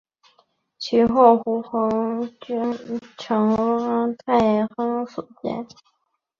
[0.79, 1.87] 其后湖州
[2.41, 5.67] 郡丞汪泰亨所建。